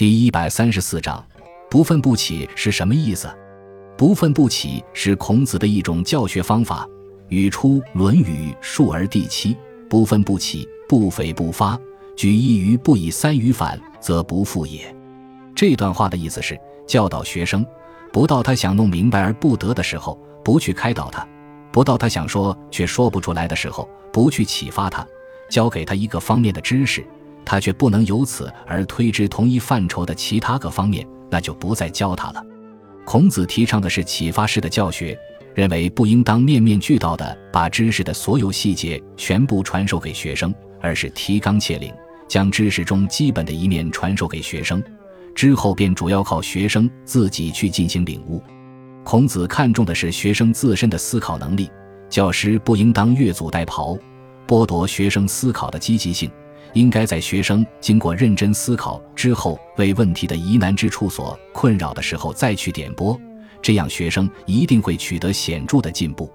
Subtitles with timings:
[0.00, 1.22] 第一百三十四章，
[1.70, 3.28] 不愤不启是什么意思？
[3.98, 6.88] 不愤不启是孔子的一种教学方法。
[7.28, 9.54] 语出《论语·述而》第七
[9.90, 11.78] ：“不愤不启，不悱不发，
[12.16, 14.80] 举一隅不以三隅反，则不复也。”
[15.54, 17.62] 这段话的意思是教导学生，
[18.10, 21.28] 不到他想弄明白而不得的时候，不去开导他；
[21.70, 25.06] 不到他想说却说不出来的时候，不去启发他，
[25.50, 27.04] 教给他一个方面的知识。
[27.50, 32.40] 他却不能由此而推知同一范畴的其他个方面，那就不再教他了。
[33.04, 35.18] 孔子提倡的是启发式的教学，
[35.52, 41.92] 认为不应当面面俱到的把知识的所有细节全部传授给学生，而是提纲挈领，
[42.28, 44.80] 将知识中基本的一面传授给学生，
[45.34, 48.40] 之后便主要靠学生自己去进行领悟。
[49.02, 51.68] 孔子看重的是学生自身的思考能力，
[52.08, 53.98] 教师不应当越俎代庖，
[54.46, 56.30] 剥夺学生思考的积极性。
[56.72, 63.20] 应该在学生经过认真思考之后，为问题的疑难之处所困扰的时候再去点拨，
[63.60, 66.30] 这样学生一定会取得显著的进步。